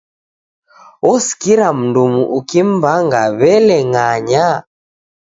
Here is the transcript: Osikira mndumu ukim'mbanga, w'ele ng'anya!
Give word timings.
Osikira 1.11 1.67
mndumu 1.79 2.23
ukim'mbanga, 2.37 3.21
w'ele 3.39 3.77
ng'anya! 3.91 4.47